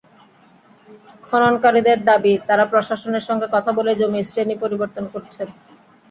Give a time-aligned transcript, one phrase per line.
[1.23, 5.47] খননকারীদের দাবি, তাঁরা প্রশাসনের সঙ্গে কথা বলেই জমির শ্রেণি পরিবর্তন করছেন।